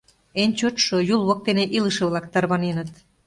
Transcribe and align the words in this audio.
Эн 0.41 0.51
чотшо 0.59 0.97
Юл 1.15 1.21
воктене 1.29 1.65
илыше-влак 1.77 2.25
тарваненыт. 2.33 2.89